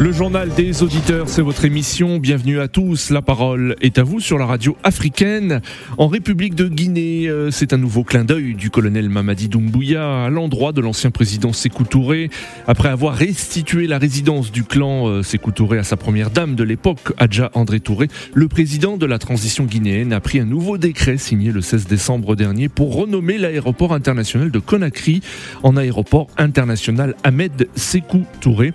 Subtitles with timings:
[0.00, 2.18] Le journal des auditeurs, c'est votre émission.
[2.18, 3.10] Bienvenue à tous.
[3.10, 5.60] La parole est à vous sur la radio africaine.
[5.96, 10.30] En République de Guinée, euh, c'est un nouveau clin d'œil du colonel Mamadi Doumbouya à
[10.30, 12.30] l'endroit de l'ancien président Sékou Touré.
[12.68, 16.62] Après avoir restitué la résidence du clan euh, Sékou Touré à sa première dame de
[16.62, 21.18] l'époque, Adja André Touré, le président de la transition guinéenne a pris un nouveau décret
[21.18, 25.22] signé le 16 décembre dernier pour renommer l'aéroport international de Conakry
[25.64, 28.72] en aéroport international Ahmed Sékou Touré.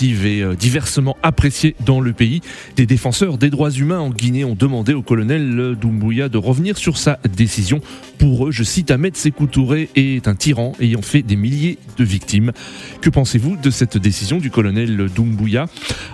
[0.00, 2.40] Et euh, diversement appréciée dans le pays.
[2.76, 6.96] Des défenseurs des droits humains en Guinée ont demandé au colonel Doumbouya de revenir sur
[6.96, 7.80] sa décision.
[8.18, 12.04] Pour eux, je cite Ahmed Sékou Touré est un tyran ayant fait des milliers de
[12.04, 12.52] victimes.
[13.00, 15.66] Que pensez-vous de cette décision du colonel Doumbouya?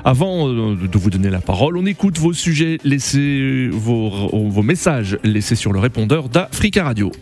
[0.05, 5.19] Avant euh, de vous donner la parole, on écoute vos sujets, laissez vos, vos messages
[5.23, 7.13] laissés sur le répondeur d'Africa Radio.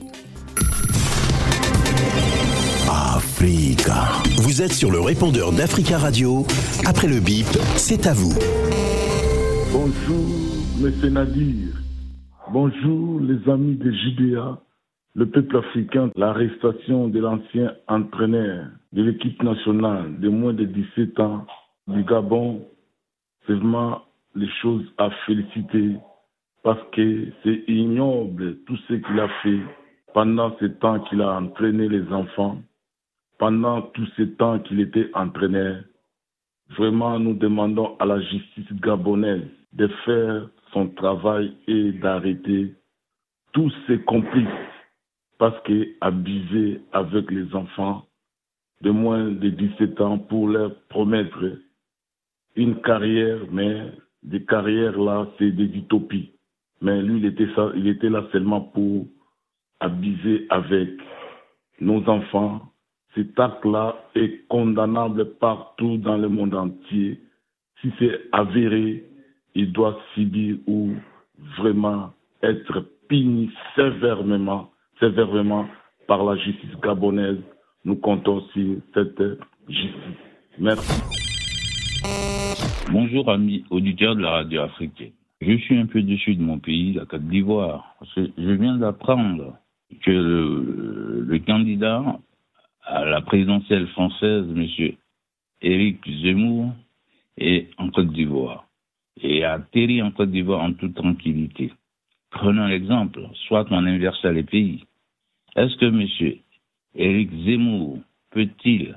[3.46, 6.42] Vous êtes sur le répondeur d'Africa Radio.
[6.84, 7.46] Après le bip,
[7.78, 8.34] c'est à vous.
[9.70, 10.26] Bonjour,
[10.82, 11.12] M.
[11.12, 11.78] Nadir.
[12.50, 14.58] Bonjour, les amis de Judéa,
[15.14, 16.10] le peuple africain.
[16.16, 21.46] L'arrestation de l'ancien entraîneur de l'équipe nationale de moins de 17 ans
[21.86, 22.66] du Gabon,
[23.46, 24.02] c'est vraiment
[24.34, 25.94] les choses à féliciter
[26.64, 29.60] parce que c'est ignoble tout ce qu'il a fait
[30.14, 32.58] pendant ce temps qu'il a entraîné les enfants
[33.38, 35.82] pendant tout ce temps qu'il était entraîneur,
[36.76, 42.74] vraiment nous demandons à la justice gabonaise de faire son travail et d'arrêter
[43.52, 44.46] tous ses complices
[45.38, 48.06] parce qu'abuser avec les enfants
[48.82, 51.58] de moins de 17 ans pour leur promettre
[52.56, 56.32] une carrière, mais des carrières là, c'est des utopies.
[56.80, 59.06] Mais lui, il était, il était là seulement pour
[59.80, 60.90] abuser avec
[61.80, 62.72] nos enfants,
[63.16, 67.18] cet acte-là est condamnable partout dans le monde entier.
[67.80, 69.04] Si c'est avéré,
[69.54, 70.92] il doit subir ou
[71.56, 72.12] vraiment
[72.42, 75.66] être puni sévèrement, sévèrement
[76.06, 77.40] par la justice gabonaise.
[77.86, 79.22] Nous comptons sur cette
[79.66, 80.20] justice.
[80.58, 81.02] Merci.
[82.92, 85.12] Bonjour amis auditeurs de la radio africaine.
[85.40, 87.96] Je suis un peu déçu de mon pays, la Côte d'Ivoire.
[88.14, 89.54] Je viens d'apprendre
[90.02, 92.02] que le, le, candidat
[92.86, 94.94] à la présidentielle française, M.
[95.60, 96.72] Éric Zemmour,
[97.36, 98.66] est en Côte d'Ivoire
[99.20, 101.72] et atterri en Côte d'Ivoire en toute tranquillité.
[102.30, 104.84] Prenons l'exemple, soit on inverse les pays.
[105.54, 106.38] Est-ce que M.
[106.94, 107.98] Éric Zemmour
[108.30, 108.96] peut-il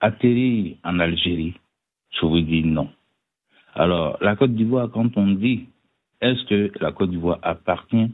[0.00, 1.54] atterrir en Algérie?
[2.10, 2.88] Je vous dis non.
[3.74, 5.66] Alors, la Côte d'Ivoire, quand on dit
[6.20, 8.10] est-ce que la Côte d'Ivoire appartient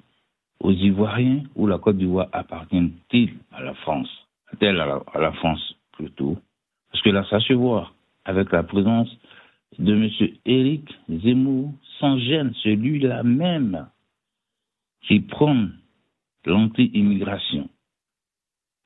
[0.60, 4.10] aux Ivoiriens ou la Côte d'Ivoire appartient-il à la France?
[4.58, 6.38] Telle à la, France plutôt,
[6.90, 7.90] parce que là, ça se voit
[8.24, 9.08] avec la présence
[9.78, 10.10] de M.
[10.44, 13.86] Éric Zemmour, sans gêne, celui-là même
[15.02, 15.66] qui prend
[16.44, 17.68] l'anti-immigration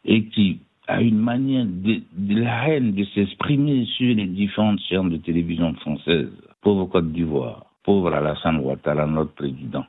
[0.04, 5.16] et qui a une manière de, la haine de s'exprimer sur les différentes chaînes de
[5.16, 6.32] télévision françaises.
[6.60, 9.84] Pauvre Côte d'Ivoire, pauvre Alassane Ouattara, notre président.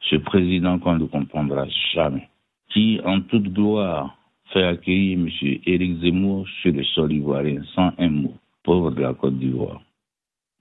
[0.00, 2.28] Ce président qu'on ne comprendra jamais,
[2.70, 4.16] qui en toute gloire
[4.52, 5.28] fait accueillir M.
[5.66, 8.34] Éric Zemmour sur le sol ivoirien sans un mot.
[8.62, 9.82] Pauvre de la Côte d'Ivoire.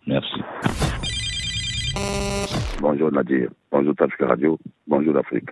[0.06, 0.42] Merci.
[2.82, 5.50] Bonjour Nadir, bonjour Afrique Radio, bonjour l'Afrique.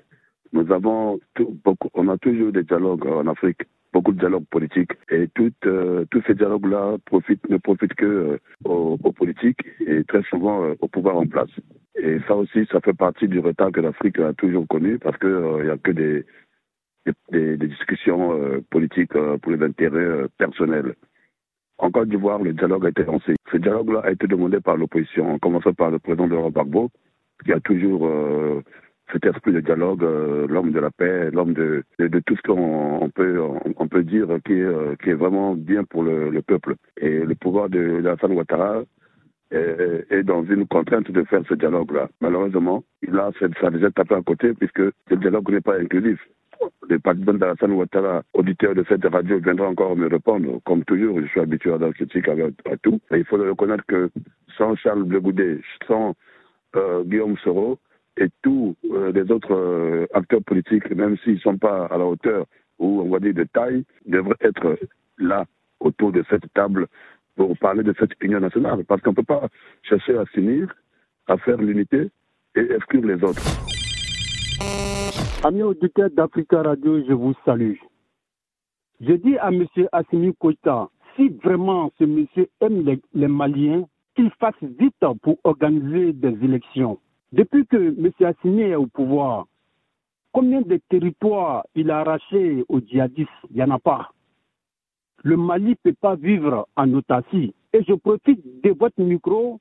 [0.52, 1.18] Nous avons
[1.64, 3.62] beaucoup, on a toujours des dialogues en Afrique,
[3.94, 6.98] beaucoup de dialogues politiques et tout, euh, tous ces dialogues-là
[7.50, 11.50] ne profitent que euh, aux, politiques et très souvent euh, au pouvoir en place.
[11.96, 15.30] Et ça aussi, ça fait partie du retard que l'Afrique a toujours connu parce qu'il
[15.64, 16.26] n'y a que des,
[17.32, 20.96] des, discussions euh, politiques euh, pour les intérêts euh, personnels.
[21.78, 23.36] En Côte d'Ivoire, le dialogue a été lancé.
[23.52, 26.92] Ce dialogue-là a été demandé par l'opposition, en commençant par le président de l'Europe Gbagbo,
[27.44, 28.08] qui a toujours
[29.12, 30.04] cet esprit de dialogue,
[30.48, 35.56] l'homme de la paix, l'homme de, de, tout ce qu'on peut, dire qui est, vraiment
[35.56, 36.76] bien pour le, peuple.
[36.98, 38.84] Et le pouvoir de Alassane Ouattara
[39.50, 42.10] est, dans une contrainte de faire ce dialogue-là.
[42.22, 46.20] Malheureusement, il a, ça a déjà à côté puisque ce dialogue n'est pas inclusif
[46.90, 50.60] le président d'Alassane Ouattara, auditeur de cette radio, viendra encore me répondre.
[50.66, 52.36] Comme toujours, je suis habitué à la critique à,
[52.82, 53.00] tout.
[53.12, 54.10] Il faut reconnaître que
[54.58, 56.14] sans Charles Blegoudet, sans
[56.76, 57.80] euh, Guillaume Soro
[58.18, 62.06] et tous euh, les autres euh, acteurs politiques, même s'ils ne sont pas à la
[62.06, 62.46] hauteur
[62.80, 64.78] ou on va dire de taille, devraient être
[65.18, 65.46] là
[65.80, 66.88] autour de cette table
[67.36, 68.84] pour parler de cette union nationale.
[68.86, 69.48] Parce qu'on ne peut pas
[69.84, 70.76] chercher à s'unir,
[71.28, 72.10] à faire l'unité
[72.56, 73.42] et exclure les autres.
[75.44, 77.74] Amis auditeurs d'Africa Radio, je vous salue.
[79.00, 79.66] Je dis à M.
[79.92, 84.94] Assimi Koïta, si vraiment ce monsieur aime les, Maliens, qu'il fasse vite
[85.24, 87.00] pour organiser des élections.
[87.32, 88.12] Depuis que M.
[88.24, 89.48] Assimi est au pouvoir,
[90.32, 94.12] combien de territoires il a arrachés aux djihadistes Il n'y en a pas.
[95.24, 97.56] Le Mali ne peut pas vivre en autarcie.
[97.74, 99.60] Et je profite de votre micro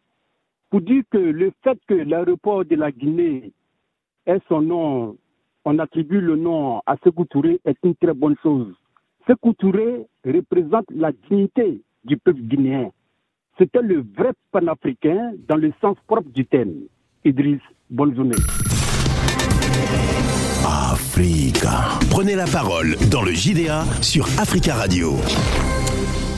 [0.68, 3.54] pour dire que le fait que l'aéroport de la Guinée
[4.26, 5.16] ait son nom,
[5.64, 8.74] on attribue le nom à Sekou Touré est une très bonne chose.
[9.26, 12.90] Sekou Touré représente la dignité du peuple guinéen.
[13.58, 16.86] C'était le vrai panafricain dans le sens propre du terme.
[17.24, 17.60] Idriss,
[17.90, 18.36] bonne journée.
[20.64, 21.98] Africa.
[22.10, 25.12] Prenez la parole dans le JDA sur Africa Radio.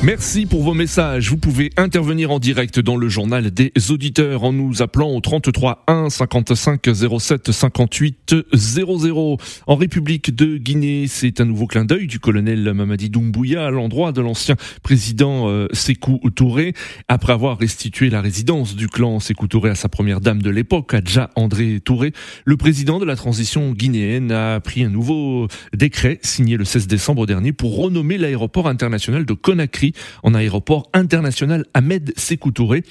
[0.04, 1.30] Merci pour vos messages.
[1.30, 5.84] Vous pouvez intervenir en direct dans le journal des auditeurs en nous appelant au 33
[5.86, 6.88] 1 55
[7.20, 9.36] 07 58 00.
[9.68, 14.10] En République de Guinée, c'est un nouveau clin d'œil du colonel Mamadi Doumbouya à l'endroit
[14.10, 16.74] de l'ancien président euh, Sékou Touré.
[17.06, 20.94] Après avoir restitué la résidence du clan Sékou Touré à sa première dame de l'époque,
[20.94, 22.12] Adja André Touré,
[22.44, 27.24] le président de la transition guinéenne a pris un nouveau décret signé le 16 décembre
[27.24, 29.91] dernier pour renommer l'aéroport international de Conakry
[30.22, 32.84] en aéroport international Ahmed Sékou Touré.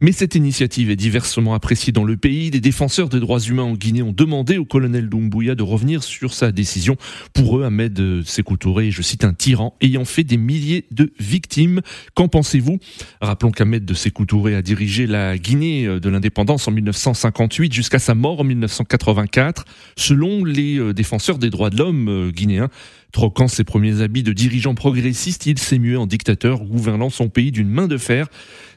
[0.00, 2.50] Mais cette initiative est diversement appréciée dans le pays.
[2.50, 6.34] Des défenseurs des droits humains en Guinée ont demandé au colonel Doumbouya de revenir sur
[6.34, 6.96] sa décision.
[7.32, 11.80] Pour eux, Ahmed Sékou Touré je cite, un tyran ayant fait des milliers de victimes.
[12.14, 12.78] Qu'en pensez-vous?
[13.20, 18.40] Rappelons qu'Ahmed Sékou Touré a dirigé la Guinée de l'indépendance en 1958 jusqu'à sa mort
[18.40, 19.64] en 1984.
[19.96, 22.68] Selon les euh, défenseurs des droits de l'homme euh, guinéens,
[23.14, 27.52] Troquant ses premiers habits de dirigeant progressiste, il s'est mué en dictateur, gouvernant son pays
[27.52, 28.26] d'une main de fer.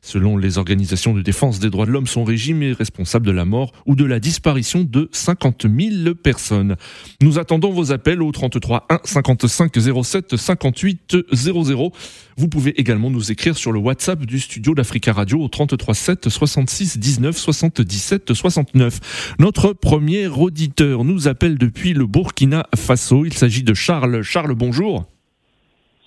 [0.02, 3.46] Selon les organisations de défense des droits de l'homme, son régime est responsable de la
[3.46, 6.76] mort ou de la disparition de 50 000 personnes.
[7.22, 9.72] Nous attendons vos appels au 33 1 55
[10.04, 11.92] 07 58 00.
[12.38, 16.30] Vous pouvez également nous écrire sur le WhatsApp du studio d'Africa Radio au 33 7
[16.30, 19.36] 66 19 77 69.
[19.40, 23.26] Notre premier auditeur nous appelle depuis le Burkina Faso.
[23.26, 24.22] Il s'agit de Charles.
[24.22, 25.06] Charles, bonjour.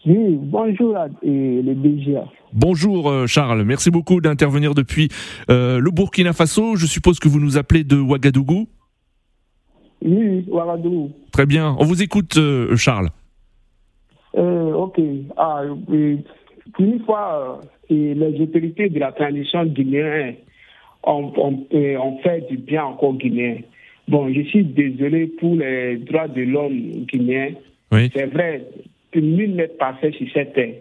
[0.06, 2.25] Oui, bonjour les BGA.
[2.52, 5.08] Bonjour euh, Charles, merci beaucoup d'intervenir depuis
[5.50, 6.75] euh, le Burkina Faso.
[6.75, 8.67] Je suppose que vous nous appelez de Ouagadougou
[10.02, 11.12] Oui, Ouagadougou.
[11.32, 13.11] Très bien, on vous écoute euh, Charles.
[14.35, 15.00] ok,
[15.37, 15.62] ah,
[16.79, 20.35] une fois, les autorités de la transition guinéenne
[21.05, 23.58] ont, fait du bien encore guinéen.
[24.08, 27.52] Bon, je suis désolé pour les droits de l'homme guinéen.
[27.93, 28.11] Oui.
[28.12, 28.67] C'est vrai,
[29.14, 30.75] nul n'est parfait sur cette terre.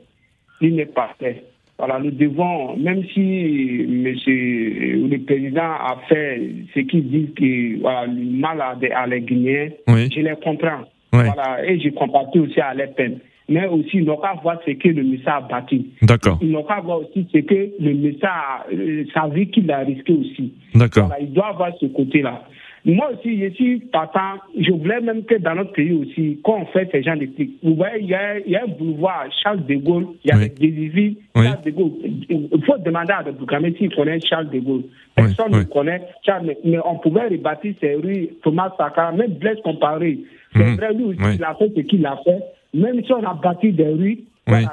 [0.61, 1.43] Nul n'est parfait.
[1.79, 6.41] Voilà, nous devons, même si monsieur, le président a fait
[6.75, 10.83] ce qu'il dit que voilà, le mal à, les Guinéens, je les comprends.
[11.13, 13.19] Voilà, et je compatis aussi à les peines.
[13.47, 15.87] Mais aussi, ils n'ont qu'à voir ce que le message a bâti.
[16.03, 16.37] D'accord.
[16.41, 18.29] Ils n'ont qu'à voir aussi ce que le message,
[18.73, 20.53] euh, sa vie qu'il a risqué aussi.
[20.75, 21.07] D'accord.
[21.07, 22.43] Voilà, il doit avoir ce côté-là.
[22.85, 24.39] Moi aussi, je suis partant.
[24.57, 27.51] Je voulais même que dans notre pays aussi, quand on fait ces gens de trucs,
[27.63, 30.33] vous voyez, il y, a, il y a un boulevard Charles de Gaulle, il y
[30.33, 31.91] a des villes Charles de Gaulle.
[32.29, 34.83] Il faut demander à des s'ils connaissent Charles de Gaulle.
[35.15, 40.19] Personne ne connaît Charles, mais on pouvait rebâtir ces rues, Thomas Sankara, même Blaise Comparé.
[40.53, 40.75] C'est mhm.
[40.75, 42.39] vrai, lui aussi, il a fait ce qu'il a fait.
[42.73, 44.19] Même si on a bâti des rues,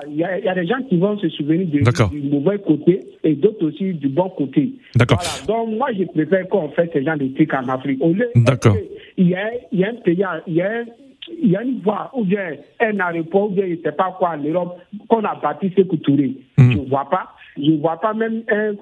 [0.09, 1.83] il y, a des gens qui vont se souvenir du,
[2.31, 4.73] mauvais côté et d'autres aussi du bon côté.
[4.95, 5.21] D'accord.
[5.47, 8.01] Donc, moi, je préfère qu'on fasse ce genre de trucs en Afrique.
[9.17, 10.85] Il y a, y a un pays, il y a,
[11.29, 14.15] il y a une voie, ou bien un aéroport, ou bien je ne sais pas
[14.19, 14.79] quoi en Europe,
[15.09, 16.35] qu'on a bâti ce Touré.
[16.57, 16.73] Mm.
[16.73, 17.33] Je ne vois pas.
[17.57, 18.73] Je ne vois pas même un,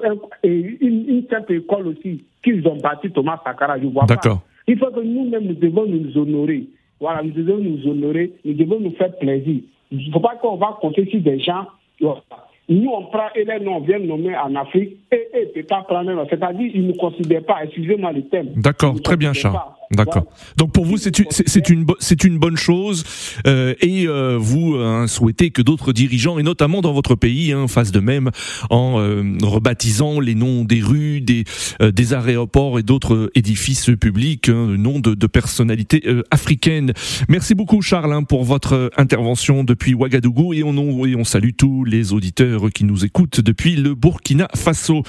[0.43, 3.79] une, une, simple école aussi qu'ils ont bâti Thomas Sankara.
[3.79, 4.21] Je ne vois pas.
[4.67, 6.67] Il faut que nous-mêmes, nous devons nous honorer.
[7.01, 9.61] Voilà, nous devons nous honorer, nous devons nous faire plaisir.
[9.91, 11.67] Il ne faut pas qu'on va compter sur des gens.
[12.01, 15.83] Nous, on prend et les noms viennent nommer en Afrique et eux ne peuvent pas
[15.83, 16.27] prendre.
[16.31, 18.53] C'est-à-dire qu'ils ne considèrent pas, excusez-moi le thème.
[18.57, 19.61] D'accord, très bien, Charles.
[19.97, 20.27] D'accord.
[20.57, 21.87] Donc pour vous, c'est une, c'est une,
[22.25, 23.05] une bonne chose
[23.47, 27.69] euh, et euh, vous hein, souhaitez que d'autres dirigeants, et notamment dans votre pays, hein,
[27.69, 28.31] fassent de même
[28.71, 31.45] en euh, rebaptisant les noms des rues, des,
[31.81, 36.93] euh, des aéroports et d'autres édifices publics, hein, le nom de, de personnalités euh, africaines.
[37.29, 41.85] Merci beaucoup Charles hein, pour votre intervention depuis Ouagadougou et on, et on salue tous
[41.85, 45.03] les auditeurs qui nous écoutent depuis le Burkina Faso.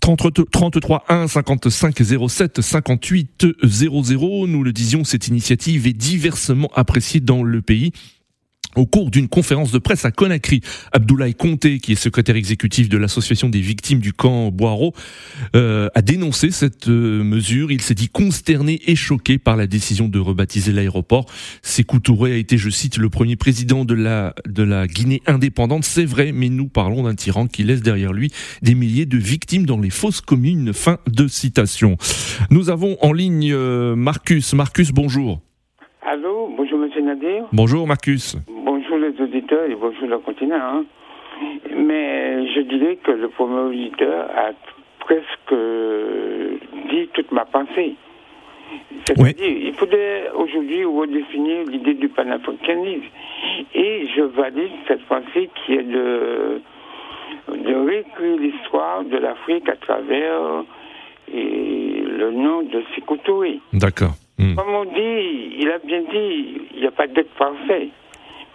[0.00, 4.02] 33 1 55 07 58 00
[4.32, 7.92] nous le disions, cette initiative est diversement appréciée dans le pays.
[8.74, 10.62] Au cours d'une conférence de presse à Conakry,
[10.92, 14.94] Abdoulaye Conté, qui est secrétaire exécutif de l'association des victimes du camp Boiro,
[15.54, 17.70] euh, a dénoncé cette euh, mesure.
[17.70, 21.26] Il s'est dit consterné et choqué par la décision de rebaptiser l'aéroport.
[21.60, 25.84] Sékou Touré a été, je cite, le premier président de la, de la Guinée indépendante.
[25.84, 29.66] C'est vrai, mais nous parlons d'un tyran qui laisse derrière lui des milliers de victimes
[29.66, 30.72] dans les fausses communes.
[30.72, 31.98] Fin de citation.
[32.50, 34.54] Nous avons en ligne euh, Marcus.
[34.54, 35.40] Marcus, bonjour.
[36.10, 37.44] Allô, bonjour Monsieur Nadir.
[37.52, 38.36] Bonjour Marcus
[39.66, 40.56] les auditeurs et bonjour le continent.
[40.56, 40.84] Hein.
[41.76, 44.50] Mais je dirais que le premier auditeur a
[45.00, 45.54] presque
[46.90, 47.94] dit toute ma pensée.
[49.04, 53.04] C'est-à-dire, il faudrait aujourd'hui redéfinir l'idée du panafricanisme.
[53.74, 56.60] Et je valide cette pensée qui est de,
[57.48, 60.64] de réécrire l'histoire de l'Afrique à travers
[61.34, 63.16] et le nom de Sékou
[63.72, 64.12] D'accord.
[64.38, 64.54] Hmm.
[64.54, 67.88] Comme on dit, il a bien dit, il n'y a pas d'être parfait.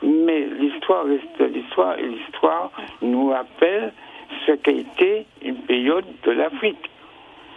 [0.04, 3.94] Mais l'histoire reste l'histoire et l'histoire nous rappelle
[4.46, 6.90] ce qu'a été une période de l'Afrique.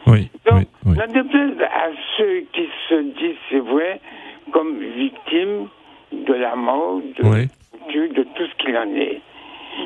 [0.07, 4.01] Oui, Donc, oui, la déplaise à ceux qui se disent, c'est vrai,
[4.53, 5.69] comme victimes
[6.13, 9.21] de la mort, de, de tout ce qu'il en est.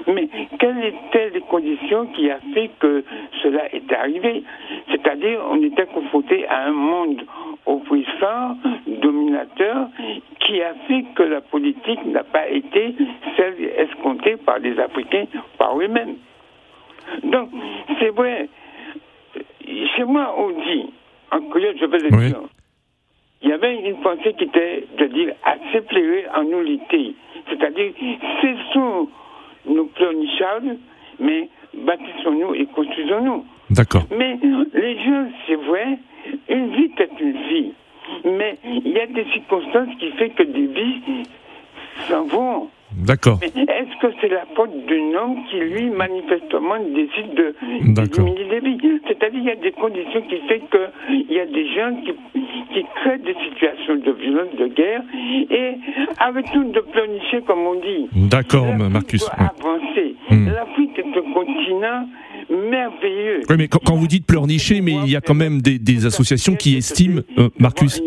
[0.06, 3.04] Mais quelles étaient les conditions qui a fait que
[3.42, 4.42] cela est arrivé?
[4.90, 7.22] C'est-à-dire, on était confronté à un monde
[7.66, 9.88] oppressant, dominateur,
[10.40, 12.94] qui a fait que la politique n'a pas été
[13.36, 15.26] celle escomptée par les Africains,
[15.58, 16.16] par eux-mêmes.
[17.22, 17.50] Donc,
[17.98, 18.48] c'est vrai,
[19.96, 20.92] chez moi, on dit,
[21.30, 22.40] en créole, je vais le dire,
[23.42, 27.14] il y avait une pensée qui était de dire accepter en nullité.
[27.48, 27.92] C'est-à-dire,
[28.40, 29.08] cessons
[29.66, 30.76] nos pleurnichards,
[31.20, 33.44] mais bâtissons-nous et construisons-nous.
[33.70, 34.04] D'accord.
[34.16, 34.38] Mais
[34.74, 35.98] les gens, c'est vrai,
[36.48, 37.72] une vie est une vie.
[38.24, 41.00] Mais il y a des circonstances qui font que des vies
[42.08, 42.68] s'en vont.
[42.96, 43.38] D'accord.
[43.42, 49.00] Est-ce que c'est la faute d'un homme qui, lui, manifestement, décide de diminuer des vies?
[49.06, 52.12] C'est-à-dire qu'il y a des conditions qui font qu'il y a des gens qui,
[52.72, 55.02] qui, créent des situations de violence, de guerre,
[55.50, 55.74] et
[56.18, 58.28] arrêtons de pleurnicher, comme on dit.
[58.28, 59.28] D'accord, Marcus.
[59.36, 60.16] avancer.
[60.30, 60.48] Hmm.
[60.48, 62.08] L'Afrique est un continent
[62.50, 63.40] merveilleux.
[63.48, 66.76] Oui, mais quand, vous dites pleurnicher, mais il y a quand même des, associations qui
[66.76, 68.00] estiment, euh, Marcus,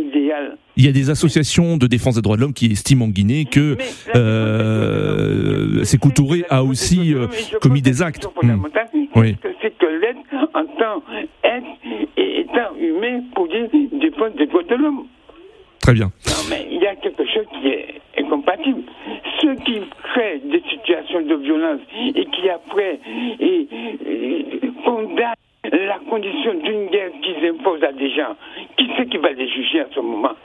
[0.78, 3.46] il y a des associations de défense des droits de l'homme qui estiment en Guinée
[3.46, 3.78] que
[4.16, 7.28] euh, Sékou Touré a aussi euh,
[7.62, 8.28] commis des actes.
[8.44, 8.64] Hmm.
[9.16, 9.36] Oui.
[9.62, 10.18] C'est que l'aide
[10.54, 11.04] en tant
[11.44, 15.06] et étant humain pour défendre des droits de l'homme.
[15.80, 16.12] Très bien.
[16.28, 18.82] Non, mais il y a quelque chose qui est incompatible.
[19.42, 21.82] Ceux qui créent des situations de violence
[22.16, 23.00] et qui après
[23.40, 23.68] et,
[24.86, 28.36] condamnent la condition d'une guerre qu'ils imposent à des gens,
[28.78, 30.36] qui c'est qui va les juger à ce moment?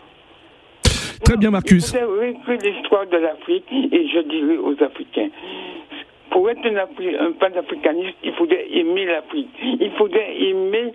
[1.24, 1.92] Très bien, Marcus.
[1.92, 5.28] Je l'histoire de l'Afrique et je dirais aux Africains
[6.32, 9.50] pour être un, panafricaniste, il faudrait aimer l'Afrique.
[9.62, 10.92] Il faudrait aimer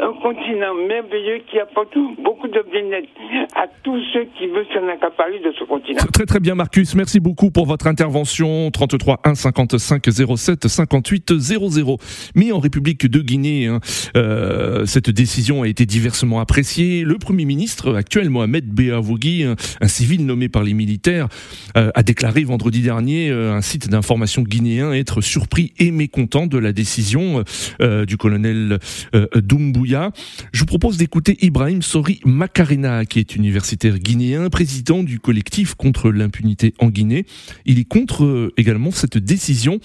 [0.00, 3.08] un continent merveilleux qui apporte beaucoup de bien-être
[3.54, 6.00] à tous ceux qui veulent s'en accaparer de ce continent.
[6.12, 8.70] Très très bien Marcus, merci beaucoup pour votre intervention.
[8.72, 10.02] 33 1 55
[10.36, 11.98] 07 58 00.
[12.34, 13.78] Mais en République de Guinée, hein,
[14.16, 17.04] euh, cette décision a été diversement appréciée.
[17.04, 21.28] Le Premier ministre actuel, Mohamed Beavogui, un, civil nommé par les militaires,
[21.76, 26.58] euh, a déclaré vendredi dernier euh, un site d'information guinéen être surpris et mécontent de
[26.58, 27.44] la décision
[27.80, 28.78] euh, du colonel
[29.14, 30.10] euh, Doumbouya.
[30.52, 36.10] Je vous propose d'écouter Ibrahim Sori Makarena, qui est universitaire guinéen, président du collectif contre
[36.10, 37.26] l'impunité en Guinée.
[37.64, 39.78] Il est contre euh, également cette décision,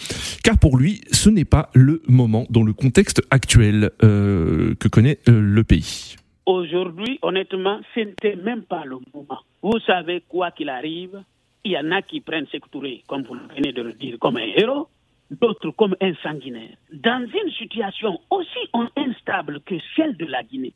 [0.44, 5.64] car pour lui, ce n'est pas le moment dans le contexte actuel que connaît le
[5.64, 6.16] pays.
[6.46, 9.40] Aujourd'hui, honnêtement, ce n'était même pas le moment.
[9.62, 11.22] Vous savez, quoi qu'il arrive,
[11.64, 14.48] il y en a qui prennent Sekou comme vous venez de le dire, comme un
[14.56, 14.88] héros,
[15.30, 16.76] d'autres comme un sanguinaire.
[16.92, 18.60] Dans une situation aussi
[18.96, 20.74] instable que celle de la Guinée,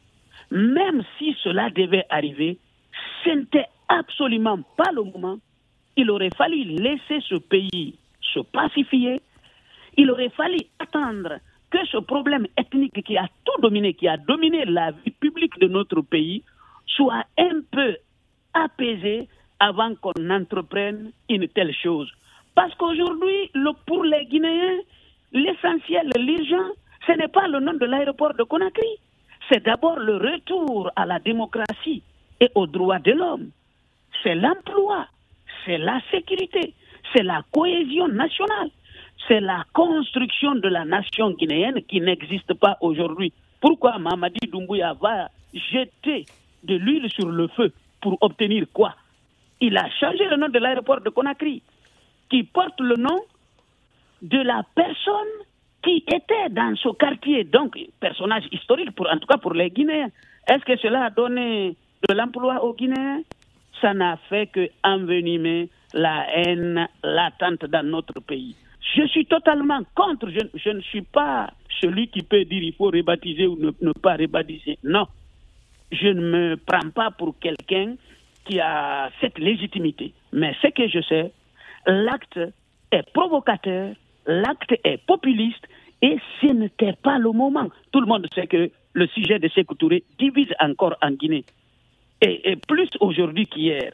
[0.52, 2.58] même si cela devait arriver,
[3.24, 5.38] ce n'était absolument pas le moment.
[5.98, 7.98] Il aurait fallu laisser ce pays
[8.34, 9.22] se pacifier.
[9.98, 11.40] Il aurait fallu attendre
[11.72, 15.68] que ce problème ethnique qui a tout dominé, qui a dominé la vie publique de
[15.68, 16.44] notre pays,
[16.86, 17.98] soit un peu
[18.54, 19.28] apaisé
[19.60, 22.12] avant qu'on entreprenne une telle chose.
[22.56, 23.52] Parce qu'aujourd'hui,
[23.86, 24.80] pour les Guinéens,
[25.34, 26.72] l'essentiel, l'urgent,
[27.06, 28.88] ce n'est pas le nom de l'aéroport de Conakry.
[29.50, 32.02] C'est d'abord le retour à la démocratie
[32.40, 33.50] et aux droits de l'homme.
[34.24, 35.08] C'est l'emploi,
[35.66, 36.74] c'est la sécurité,
[37.14, 38.70] c'est la cohésion nationale,
[39.28, 43.34] c'est la construction de la nation guinéenne qui n'existe pas aujourd'hui.
[43.62, 46.26] Pourquoi Mamadi Doumbouya va jeter
[46.64, 47.72] de l'huile sur le feu
[48.02, 48.96] pour obtenir quoi?
[49.62, 51.62] Il a changé le nom de l'aéroport de Conakry.
[52.30, 53.20] qui porte le nom
[54.22, 55.36] de la personne
[55.84, 60.10] qui était dans ce quartier, donc personnage historique, pour, en tout cas pour les Guinéens.
[60.48, 61.76] Est-ce que cela a donné
[62.08, 63.22] de l'emploi aux Guinéens?
[63.82, 68.56] Ça n'a fait que envenimer la haine latente dans notre pays.
[68.96, 70.30] Je suis totalement contre.
[70.30, 74.16] Je, ne suis pas celui qui peut dire il faut rebaptiser ou ne, ne pas
[74.16, 74.80] rebaptiser.
[74.84, 75.08] Non.
[75.92, 77.96] Je ne me prends pas pour quelqu'un
[78.46, 80.14] qui a cette légitimité.
[80.32, 81.32] Mais ce que je sais,
[81.86, 82.40] l'acte
[82.92, 83.94] est provocateur,
[84.26, 85.68] l'acte est populiste
[86.02, 87.70] et ce n'était pas le moment.
[87.92, 91.46] Tout le monde sait que le sujet de Sékou Touré divise encore en Guinée.
[92.22, 93.92] Et, plus aujourd'hui qu'hier,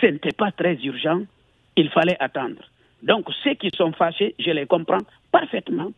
[0.00, 1.22] ce n'était pas très urgent,
[1.76, 2.62] il fallait attendre.
[3.02, 5.00] Donc ceux qui sont fâchés, je les comprends
[5.32, 5.90] parfaitement.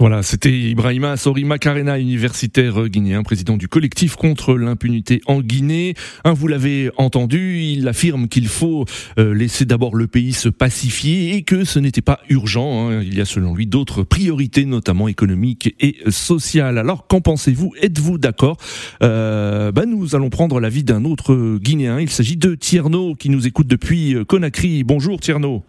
[0.00, 5.94] Voilà, c'était Ibrahima Assori Macarena, universitaire guinéen, président du collectif contre l'impunité en Guinée.
[6.24, 8.84] vous l'avez entendu, il affirme qu'il faut
[9.18, 12.90] euh, laisser d'abord le pays se pacifier et que ce n'était pas urgent.
[12.90, 13.02] Hein.
[13.02, 16.78] Il y a selon lui d'autres priorités, notamment économiques et sociales.
[16.78, 17.74] Alors, qu'en pensez-vous?
[17.82, 18.56] Êtes-vous d'accord?
[19.02, 21.98] Euh, ben, Nous allons prendre l'avis d'un autre Guinéen.
[21.98, 24.84] Il s'agit de Tierno qui nous écoute depuis Conakry.
[24.84, 25.64] Bonjour Tierno.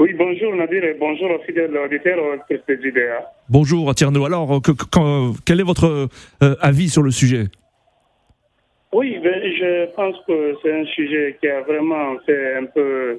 [0.00, 3.32] Oui, bonjour Nadir et bonjour aux fidèles auditeurs de JDA.
[3.48, 4.24] Bonjour Tierno.
[4.26, 4.60] Alors,
[5.44, 6.08] quel est votre
[6.40, 7.46] euh, avis sur le sujet?
[8.92, 13.18] Oui, ben, je pense que c'est un sujet qui a vraiment fait un peu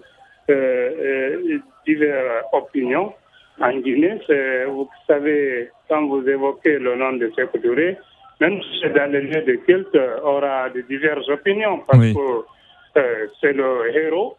[0.49, 3.11] euh, euh diverses opinions
[3.59, 4.19] en Guinée.
[4.69, 7.97] Vous savez, quand vous évoquez le nom de Sekou Touré,
[8.39, 12.45] même si c'est dans les lieux de culte, aura de diverses opinions parce que
[12.97, 14.37] euh, c'est le héros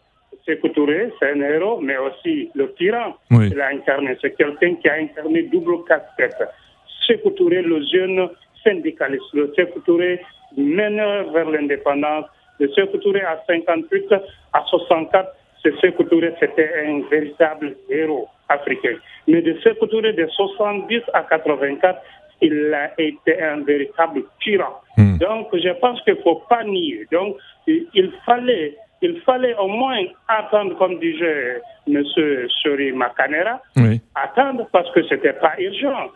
[0.74, 4.16] Touré, c'est un héros, mais aussi le tyran qu'il a incarné.
[4.20, 6.36] C'est quelqu'un qui a incarné double casquette.
[7.36, 8.28] Touré, le jeune
[8.64, 9.52] syndicaliste, le
[9.84, 10.20] Touré,
[10.56, 12.26] meneur vers l'indépendance.
[12.58, 12.68] Le
[12.98, 14.14] Touré à 58,
[14.52, 18.96] à 64, ce Sékou Touré, c'était un véritable héros africain.
[19.26, 22.00] Mais de Sékou Touré de 70 à 84,
[22.42, 24.80] il a été un véritable tyran.
[24.96, 25.18] Hmm.
[25.18, 27.06] Donc, je pense qu'il ne faut pas nier.
[27.12, 32.04] Donc, il fallait il fallait au moins attendre, comme disait M.
[32.62, 33.60] Sori Makanera,
[34.14, 36.10] attendre parce que ce n'était pas urgent.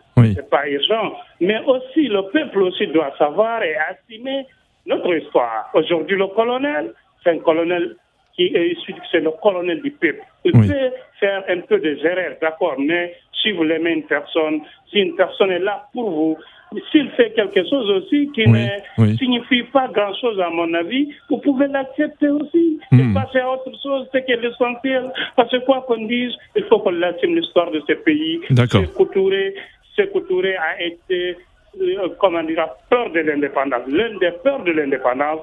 [0.49, 1.13] pas urgent.
[1.41, 4.45] Mais aussi, le peuple aussi doit savoir et estimer
[4.85, 5.69] notre histoire.
[5.73, 6.93] Aujourd'hui, le colonel,
[7.23, 7.95] c'est un colonel
[8.35, 10.21] qui est issu, c'est le colonel du peuple.
[10.43, 14.99] Il peut faire un peu des erreurs, d'accord, mais si vous l'aimez une personne, si
[14.99, 16.37] une personne est là pour vous,
[16.91, 21.67] s'il fait quelque chose aussi qui ne signifie pas grand-chose à mon avis, vous pouvez
[21.67, 23.13] l'accepter aussi et hmm.
[23.13, 25.11] passer à autre chose, c'est est l'essentiel.
[25.35, 28.41] Parce que quoi qu'on dise, il faut qu'on assume l'histoire de ce pays.
[28.49, 28.81] D'accord.
[29.95, 31.37] Ce Touré a été,
[31.79, 33.87] euh, comment dire, peur de l'indépendance.
[33.87, 35.41] L'un des peurs de l'indépendance,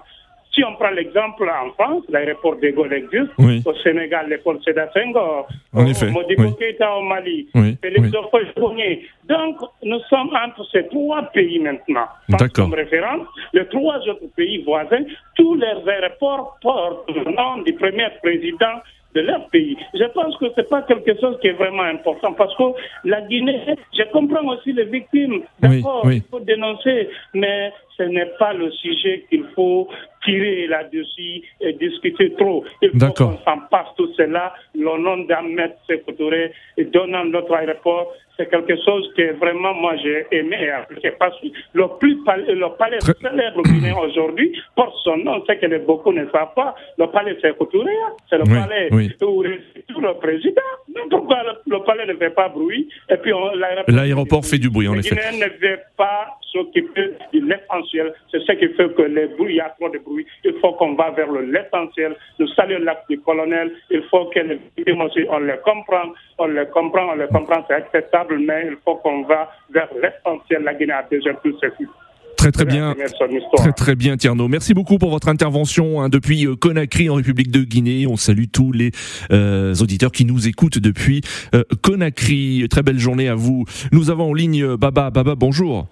[0.54, 3.32] si on prend l'exemple en France, l'aéroport de Gaulle existe,
[3.66, 8.10] au Sénégal, l'école Seda Senghor, au Modibo Keita au Mali, Félix
[8.56, 9.08] oui.
[9.28, 12.06] Donc, nous sommes entre ces trois pays maintenant.
[12.54, 15.04] Comme référence, les trois autres pays voisins,
[15.36, 18.80] tous leurs aéroports portent le nom du premier président
[19.14, 19.76] de leur pays.
[19.94, 22.64] Je pense que ce n'est pas quelque chose qui est vraiment important parce que
[23.04, 23.60] la Guinée,
[23.92, 29.24] je comprends aussi les victimes, d'accord, il faut dénoncer, mais ce n'est pas le sujet
[29.28, 29.88] qu'il faut
[30.24, 32.64] tirer là-dessus et discuter trop.
[32.80, 38.12] Il faut qu'on s'en passe tout cela, le nom d'Ahmed Sekotouré et donnant notre aéroport
[38.36, 41.12] c'est quelque chose que vraiment moi j'ai aimé et apprécié.
[41.18, 46.12] Parce que le, plus le palais célèbre guinéen aujourd'hui porte son nom, c'est que beaucoup
[46.12, 46.74] ne savent pas.
[46.98, 47.92] Le palais c'est Touré,
[48.28, 49.62] c'est le palais où réside
[50.00, 50.60] le président.
[51.10, 52.88] Pourquoi le, palais ne fait pas bruit?
[53.08, 53.32] Et puis
[53.88, 55.14] l'aéroport fait du bruit en effet.
[55.14, 58.12] Les ne veut pas s'occuper de l'essentiel.
[58.30, 60.26] C'est ce qui fait que les bruits, il y a trop de bruit.
[60.44, 62.14] Il faut qu'on va vers l'essentiel.
[62.38, 63.72] Nous saluons l'acte du colonel.
[63.90, 67.64] Il faut que les victimes aussi, on les comprend, on les comprend, on les comprend,
[67.68, 70.62] c'est acceptable, mais il faut qu'on va vers l'essentiel.
[70.62, 71.86] La Guinée a déjà tout ceci.
[72.36, 72.94] Très très bien,
[73.54, 74.48] très très bien Tierno.
[74.48, 78.06] Merci beaucoup pour votre intervention hein, depuis euh, Conakry en République de Guinée.
[78.08, 78.90] On salue tous les
[79.30, 81.20] euh, auditeurs qui nous écoutent depuis
[81.54, 82.66] euh, Conakry.
[82.68, 83.64] Très belle journée à vous.
[83.92, 85.10] Nous avons en ligne Baba.
[85.10, 85.86] Baba, bonjour.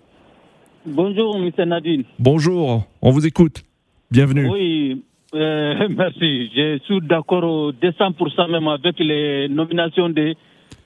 [0.85, 1.69] Bonjour, M.
[1.69, 2.05] Nadine.
[2.19, 3.63] Bonjour, on vous écoute.
[4.11, 4.49] Bienvenue.
[4.51, 6.51] Oui, euh, merci.
[6.55, 10.35] Je suis d'accord au 200% même avec les nominations de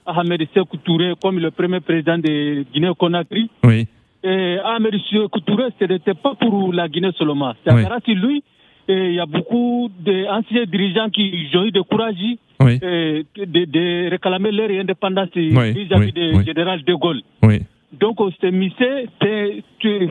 [0.06, 3.50] Ahmed Sekou Touré comme le premier président de Guinée-Conakry.
[3.64, 3.86] Oui.
[4.22, 7.54] Et Ahmed Sekou Touré, ce n'était pas pour la Guinée seulement.
[7.64, 7.82] C'est oui.
[7.82, 8.42] grâce à lui.
[8.86, 12.16] Il y a beaucoup d'anciens dirigeants qui ont eu de courage
[12.60, 13.24] de,
[13.64, 17.22] de, réclamer leur indépendance vis-à-vis du général de Gaulle.
[17.42, 17.62] Oui.
[17.98, 20.08] Donc, c'est Missé, c'est que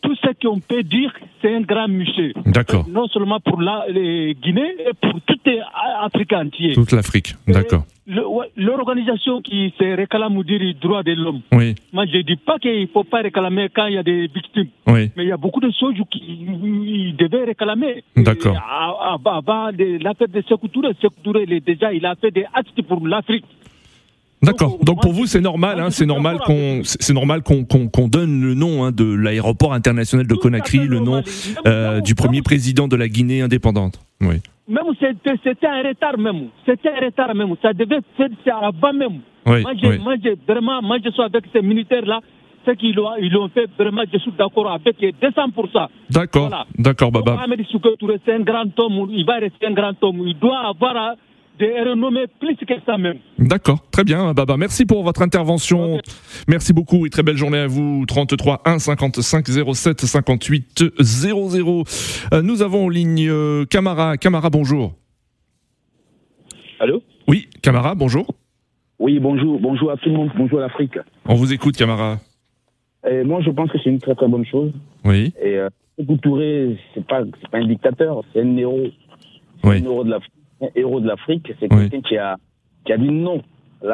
[0.00, 1.12] tout ce qu'on peut dire,
[1.42, 2.32] c'est un grand monsieur.
[2.46, 2.86] D'accord.
[2.88, 6.74] Non seulement pour la Guinée, mais pour toute l'Afrique entière.
[6.74, 7.84] Toute l'Afrique, d'accord.
[8.08, 11.40] L'organisation qui se réclame dire les droits de l'homme.
[11.52, 11.74] Oui.
[11.92, 14.28] Moi, je ne dis pas qu'il ne faut pas réclamer quand il y a des
[14.28, 14.68] victimes.
[14.86, 15.10] Oui.
[15.16, 18.04] Mais il y a beaucoup de choses qui devaient réclamer.
[18.16, 18.56] D'accord.
[19.26, 23.06] Avant l'affaire de Sekou Touré, Sekou Touré, il, déjà, il a fait des actes pour
[23.06, 23.44] l'Afrique.
[24.46, 24.78] D'accord.
[24.82, 28.54] Donc pour vous c'est normal, hein, c'est normal qu'on c'est normal qu'on qu'on donne le
[28.54, 31.22] nom hein, de l'aéroport international de Conakry, le nom
[31.66, 34.00] euh, du premier président de la Guinée indépendante.
[34.20, 34.36] Oui.
[34.68, 39.20] Même c'était un retard même, c'était un retard même, ça devait faire avant même.
[39.46, 40.14] Oui, moi, je, moi
[40.48, 42.20] vraiment, moi je suis avec ces militaires là.
[42.66, 45.86] Ce qu'ils ont, ils ont fait, vraiment, je suis d'accord avec les 200%.
[46.10, 46.66] D'accord, voilà.
[46.76, 47.38] d'accord, Baba.
[47.96, 51.14] Touré, c'est un grand homme, il va rester un grand homme, il doit avoir
[51.58, 53.18] des renommées plus que ça même.
[53.38, 54.56] D'accord, très bien, Baba.
[54.56, 56.00] Merci pour votre intervention.
[56.48, 58.04] Merci beaucoup et très belle journée à vous.
[58.06, 61.84] 33 1 55 07 58 00.
[62.42, 64.16] nous avons en ligne euh, Camara.
[64.16, 64.94] Camara, bonjour.
[66.80, 68.26] Allô Oui, Camara, bonjour.
[68.98, 69.58] Oui, bonjour.
[69.60, 70.30] Bonjour à tout le monde.
[70.36, 70.98] Bonjour à l'Afrique.
[71.24, 72.18] On vous écoute, Camara.
[73.08, 74.72] Et moi, je pense que c'est une très très bonne chose.
[75.04, 75.32] Oui.
[75.40, 75.68] Et euh,
[76.22, 78.88] Touré, c'est pas, pas un dictateur, c'est un héros.
[79.64, 79.76] Oui.
[79.76, 80.32] Un héros de l'Afrique
[80.74, 82.36] héros de l'Afrique, c'est quelqu'un qui, a,
[82.84, 83.42] qui a dit non.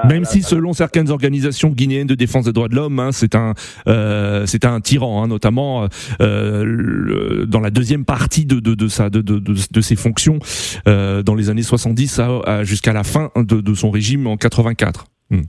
[0.09, 3.55] Même si, selon certaines organisations guinéennes de défense des droits de l'homme, hein, c'est un,
[3.89, 5.89] euh, c'est un tyran, hein, notamment
[6.21, 10.39] euh, le, dans la deuxième partie de, de, de, sa, de, de, de, ses fonctions
[10.87, 12.21] euh, dans les années 70
[12.63, 15.07] jusqu'à la fin de, de son régime en 84.
[15.31, 15.41] Hmm.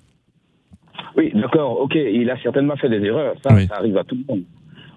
[1.15, 4.23] Oui, d'accord, ok, il a certainement fait des erreurs, ça, ça arrive à tout le
[4.28, 4.43] monde.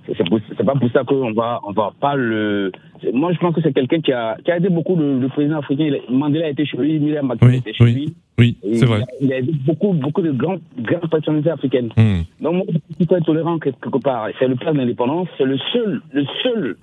[0.07, 2.71] C'est pas pour ça qu'on va, on va pas le.
[3.13, 5.91] Moi, je pense que c'est quelqu'un qui a, qui a aidé beaucoup le, président africain.
[6.09, 8.15] Mandela a été chez lui, Miriam Makeba a été chez lui.
[8.39, 9.03] Oui, c'est vrai.
[9.21, 11.91] Il a, aidé beaucoup, beaucoup de grandes, grandes personnalités africaines.
[11.97, 12.21] Hmm.
[12.41, 14.29] Donc, moi, je suis tolérant quelque part.
[14.39, 15.29] C'est le père de l'indépendance.
[15.39, 16.77] C'est le seul, le seul,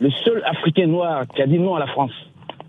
[0.00, 2.12] le seul Africain noir qui a dit non à la France.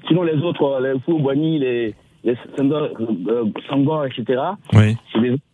[0.07, 4.41] Sinon, les autres, les Fourbani, les, les Sangor, etc.
[4.73, 4.97] Oui.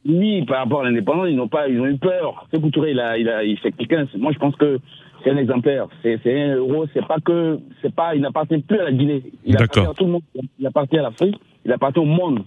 [0.05, 2.47] lui, par rapport à l'indépendance, ils n'ont pas, ils ont eu peur.
[2.53, 4.05] Ce Touré, il a, il a, il fait quelqu'un.
[4.17, 4.79] Moi, je pense que
[5.23, 5.88] c'est un exemplaire.
[6.03, 6.86] C'est, c'est un héros.
[6.93, 9.23] C'est pas que, c'est pas, il n'appartient plus à la Guinée.
[9.45, 10.21] Il appartient à tout le monde.
[10.60, 11.39] Il appartient à l'Afrique.
[11.65, 12.43] Il appartient au monde.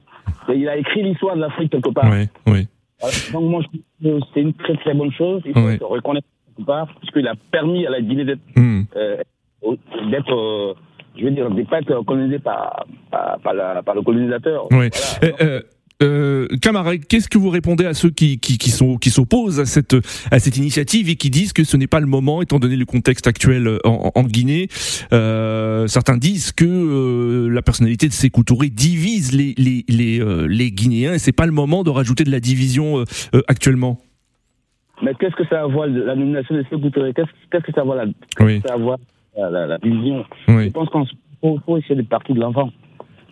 [0.54, 2.10] il a écrit l'histoire de l'Afrique quelque part.
[2.10, 2.68] Oui, oui.
[3.32, 5.42] Donc moi, je pense que c'est une très très bonne chose.
[5.44, 8.82] Il faut se reconnaître quelque part, puisqu'il a permis à la Guinée d'être, hmm.
[8.96, 9.16] euh,
[10.10, 10.74] d'être euh,
[11.16, 14.66] je veux dire, ne pas être colonisé par, par, par, le colonisateur.
[14.70, 14.88] Oui.
[15.22, 15.60] Euh, euh,
[16.02, 16.48] euh
[17.08, 19.94] qu'est-ce que vous répondez à ceux qui, qui, qui sont qui s'opposent à cette
[20.30, 22.86] à cette initiative et qui disent que ce n'est pas le moment, étant donné le
[22.86, 24.68] contexte actuel en, en Guinée
[25.12, 30.46] euh, Certains disent que euh, la personnalité de Sékou Touré divise les les les, euh,
[30.46, 33.04] les Guinéens et c'est pas le moment de rajouter de la division
[33.48, 33.98] actuellement.
[35.02, 37.12] Mais qu'est-ce que ça voit la nomination de Sékou Touré?
[37.12, 38.04] Qu'est-ce que ça voit là
[38.40, 38.62] oui.
[39.36, 40.24] La, la, vision.
[40.48, 40.66] Oui.
[40.66, 42.70] Je pense qu'il faut, faut, essayer de partir de l'enfant.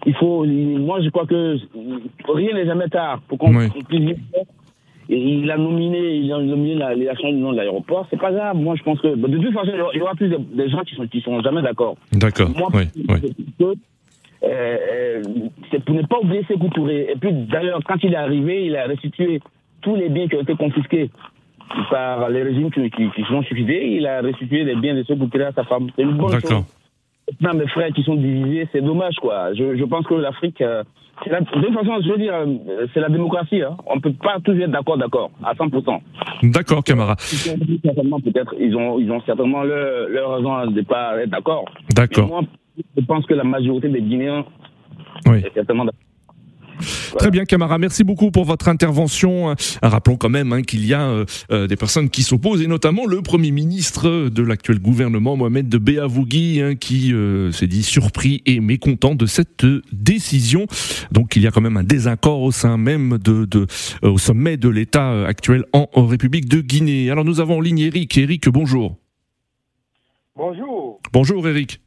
[0.07, 1.59] Il faut, moi, je crois que
[2.29, 3.69] rien n'est jamais tard pour qu'on oui.
[3.89, 4.17] puisse
[5.13, 8.07] il a nominé, il a nominé l'élection du nom de l'aéroport.
[8.11, 8.57] C'est pas grave.
[8.57, 11.07] Moi, je pense que de toute façon, il y aura plus de, gens qui sont
[11.09, 11.97] qui sont jamais d'accord.
[12.13, 12.51] D'accord.
[12.57, 13.75] Moi, oui, oui.
[14.43, 15.23] Euh,
[15.71, 17.09] c'est pour ne pas oublier ses Touré.
[17.13, 19.41] Et puis, d'ailleurs, quand il est arrivé, il a restitué
[19.83, 21.11] tous les biens qui ont été confisqués
[21.91, 23.97] par les régimes qui, qui, qui sont succédés.
[23.97, 25.89] Il a restitué les biens de ceux qui à sa femme.
[25.97, 26.65] C'est une bonne chose.
[27.41, 29.55] Maintenant, mes frères qui sont divisés, c'est dommage, quoi.
[29.55, 30.83] Je, je pense que l'Afrique, euh,
[31.27, 33.63] de toute façon, je veux dire, euh, c'est la démocratie.
[33.63, 33.77] Hein.
[33.87, 36.01] On ne peut pas toujours être d'accord, d'accord, à 100%.
[36.43, 37.21] D'accord, camarade.
[37.21, 41.67] Certainement, peut-être, ils ont, ils ont certainement leur, leur raison de ne pas être d'accord.
[41.95, 42.27] D'accord.
[42.27, 42.43] Moi,
[42.97, 44.45] je pense que la majorité des Guinéens
[45.27, 45.39] oui.
[45.39, 46.10] est certainement d'accord.
[47.19, 47.79] Très bien, Camara.
[47.79, 49.55] Merci beaucoup pour votre intervention.
[49.83, 53.07] Rappelons quand même hein, qu'il y a euh, euh, des personnes qui s'opposent, et notamment
[53.07, 58.43] le Premier ministre de l'actuel gouvernement, Mohamed de Béavougui, hein, qui euh, s'est dit surpris
[58.47, 60.67] et mécontent de cette décision.
[61.13, 63.67] Donc il y a quand même un désaccord au sein même de, de
[64.03, 67.11] au sommet de l'État actuel en, République de Guinée.
[67.11, 68.17] Alors nous avons en ligne Eric.
[68.19, 68.97] Eric, bonjour.
[70.37, 71.01] Bonjour.
[71.13, 71.81] Bonjour Eric.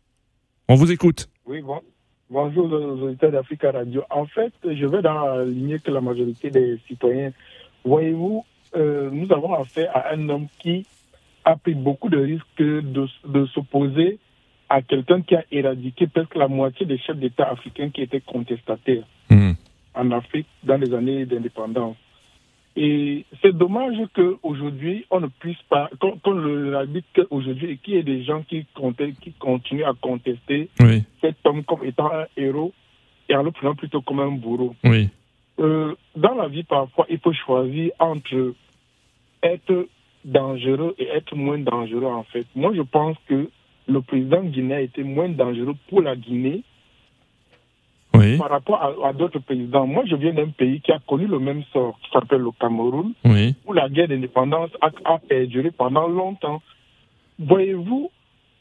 [0.67, 1.29] On vous écoute.
[1.45, 1.81] Oui, bon.
[2.34, 4.02] Bonjour aux auditeurs d'Africa Radio.
[4.10, 7.32] En fait, je vais dans la lignée que la majorité des citoyens.
[7.86, 8.43] Voyez-vous,
[8.76, 10.84] euh, nous avons affaire à un homme qui
[11.46, 14.17] a pris beaucoup de risques de, de s'opposer
[14.67, 19.06] à quelqu'un qui a éradiqué presque la moitié des chefs d'État africains qui étaient contestataires
[19.30, 19.52] mmh.
[19.93, 21.98] en Afrique dans les années d'indépendance.
[22.75, 27.97] Et c'est dommage qu'aujourd'hui, on ne puisse pas, qu'on le habite qu'aujourd'hui, et qu'il y
[27.97, 28.65] ait des gens qui,
[29.21, 31.03] qui continuent à contester oui.
[31.21, 32.73] cet homme comme étant un héros
[33.29, 34.75] et en le prenant plutôt comme un bourreau.
[34.83, 35.09] Oui.
[35.59, 38.55] Euh, dans la vie, parfois, il faut choisir entre
[39.43, 39.88] être
[40.25, 42.47] dangereux et être moins dangereux en fait.
[42.55, 43.49] Moi, je pense que
[43.88, 46.63] le président guinéen a été moins dangereux pour la Guinée
[48.43, 49.88] par rapport à, d'autres présidents.
[49.88, 53.13] Moi, je viens d'un pays qui a connu le même sort, qui s'appelle le Cameroun,
[53.65, 56.62] où la guerre d'indépendance a, a perduré pendant longtemps.
[57.39, 58.12] Voyez-vous,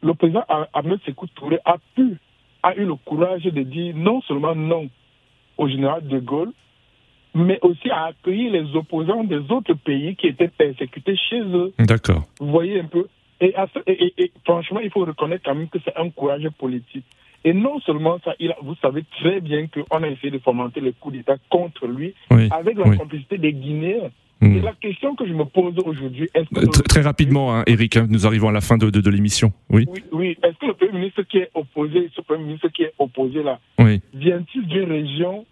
[0.02, 2.16] le président Ahmed Sekou Touré a pu,
[2.62, 4.88] a eu le courage de dire non seulement non
[5.58, 6.52] au général de Gaulle,
[7.34, 11.72] mais aussi à accueillir les opposants des autres pays qui étaient persécutés chez eux.
[11.80, 12.22] D'accord.
[12.38, 13.08] Vous voyez un peu
[13.40, 13.52] et,
[14.16, 17.04] et, franchement, il faut reconnaître quand même que c'est un courage politique.
[17.44, 20.92] Et non seulement ça, il vous savez très bien qu'on a essayé de fomenter le
[20.92, 24.10] coup d'État contre lui avec la complicité des Guinéens.
[24.40, 24.56] Hmm.
[24.56, 26.66] Et la question que je me pose aujourd'hui, est-ce que...
[26.66, 29.52] Très, très rapidement, hein, Eric, hein, nous arrivons à la fin de, de, l'émission.
[29.70, 30.38] Oui, oui, oui.
[30.42, 33.60] Est-ce que le Premier ministre qui est opposé, ce Premier ministre qui est opposé là,
[34.12, 35.46] vient-il d'une région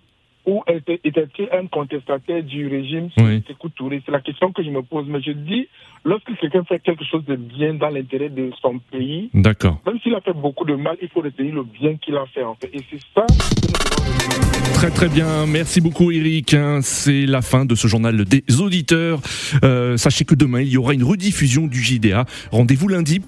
[0.51, 3.43] ou était-il un contestataire du régime oui.
[3.47, 5.07] C'est la question que je me pose.
[5.09, 5.69] Mais je dis,
[6.05, 10.21] lorsque quelqu'un fait quelque chose de bien dans l'intérêt de son pays, même s'il a
[10.21, 12.43] fait beaucoup de mal, il faut retenir le bien qu'il a fait.
[12.43, 12.71] En fait.
[12.73, 13.27] Et c'est ça
[14.75, 16.55] Très très bien, merci beaucoup Eric.
[16.55, 16.81] Hein.
[16.83, 19.21] C'est la fin de ce journal des auditeurs.
[19.63, 22.25] Euh, sachez que demain il y aura une rediffusion du JDA.
[22.51, 23.21] Rendez-vous lundi